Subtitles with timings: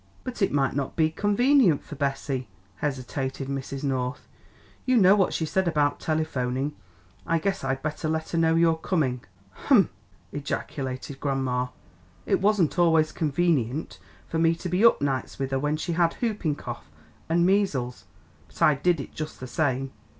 [0.23, 3.83] "But it might not be convenient for Bessie," hesitated Mrs.
[3.83, 4.27] North,
[4.83, 6.73] "you know what she said about telephoning;
[7.27, 9.91] I guess I'd better let her know you're coming." "Hump!"
[10.31, 11.67] ejaculated grandma,
[12.25, 16.15] "it wasn't always convenient for me to be up nights with her when she had
[16.15, 16.89] whooping cough
[17.29, 18.05] and measles,
[18.47, 19.91] but I did it just the same.